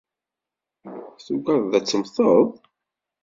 tuggadeḍ 1.25 1.73
ad 1.79 1.85
temteḍ? 1.85 2.47